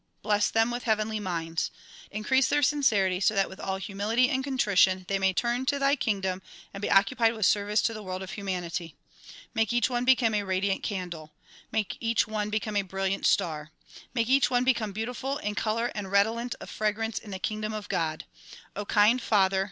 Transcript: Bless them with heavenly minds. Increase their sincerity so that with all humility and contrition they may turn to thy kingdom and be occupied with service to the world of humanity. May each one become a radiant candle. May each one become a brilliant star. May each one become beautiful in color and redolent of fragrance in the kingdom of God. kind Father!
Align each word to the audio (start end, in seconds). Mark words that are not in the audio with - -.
Bless 0.23 0.49
them 0.49 0.71
with 0.71 0.85
heavenly 0.85 1.19
minds. 1.19 1.69
Increase 2.09 2.47
their 2.47 2.63
sincerity 2.63 3.19
so 3.19 3.35
that 3.35 3.49
with 3.49 3.59
all 3.59 3.77
humility 3.77 4.29
and 4.29 4.43
contrition 4.43 5.05
they 5.07 5.19
may 5.19 5.31
turn 5.31 5.63
to 5.67 5.77
thy 5.77 5.95
kingdom 5.95 6.41
and 6.73 6.81
be 6.81 6.89
occupied 6.89 7.35
with 7.35 7.45
service 7.45 7.83
to 7.83 7.93
the 7.93 8.01
world 8.01 8.23
of 8.23 8.31
humanity. 8.31 8.95
May 9.53 9.67
each 9.69 9.91
one 9.91 10.03
become 10.03 10.33
a 10.33 10.41
radiant 10.41 10.81
candle. 10.81 11.33
May 11.71 11.85
each 11.99 12.27
one 12.27 12.49
become 12.49 12.75
a 12.75 12.81
brilliant 12.81 13.27
star. 13.27 13.69
May 14.15 14.23
each 14.23 14.49
one 14.49 14.63
become 14.63 14.91
beautiful 14.91 15.37
in 15.37 15.53
color 15.53 15.91
and 15.93 16.11
redolent 16.11 16.55
of 16.59 16.71
fragrance 16.71 17.19
in 17.19 17.29
the 17.29 17.37
kingdom 17.37 17.71
of 17.71 17.87
God. 17.87 18.23
kind 18.87 19.21
Father! 19.21 19.59